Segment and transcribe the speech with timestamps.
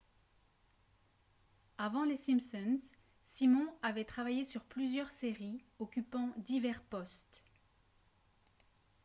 [1.77, 2.79] avant les simpsons
[3.21, 7.43] simon avait travaillé sur plusieurs séries occupant divers postes